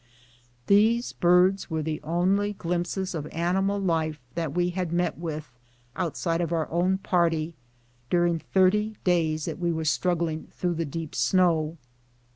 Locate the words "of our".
6.41-6.67